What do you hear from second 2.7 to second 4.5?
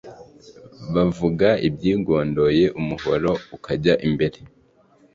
umuhoro ukajya imbere.